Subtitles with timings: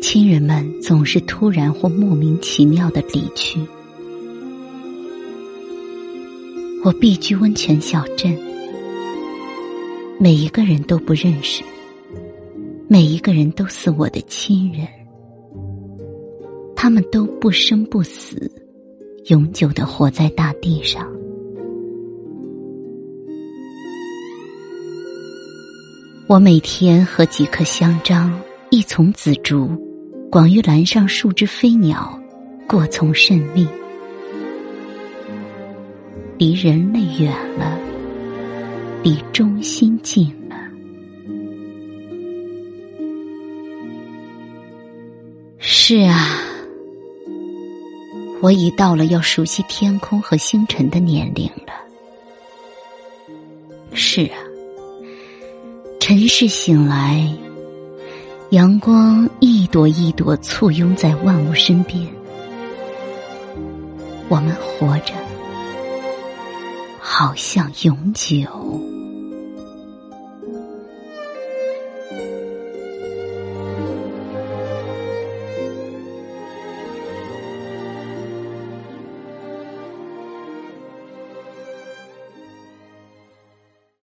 [0.00, 3.60] 亲人们总是突然或莫名其妙的离去。
[6.82, 8.34] 我避居温泉小镇
[10.18, 11.62] 每一个人都不认识
[12.88, 14.88] 每一个人都是我的亲人
[16.74, 18.67] 他们都不生不死。
[19.28, 21.06] 永久的活在大地上。
[26.26, 29.68] 我每天和几棵香樟、一丛紫竹、
[30.30, 32.18] 广玉兰上数只飞鸟，
[32.66, 33.68] 过从甚密。
[36.38, 37.78] 离人类远了，
[39.02, 40.56] 离中心近了。
[45.58, 46.40] 是啊，
[48.40, 51.72] 我已到了要熟悉天空和星辰的年龄了。
[53.92, 54.38] 是啊，
[55.98, 57.28] 尘世醒来，
[58.50, 62.06] 阳光一朵一朵簇拥在万物身边，
[64.28, 65.12] 我们活着。
[67.00, 68.87] 好像永久。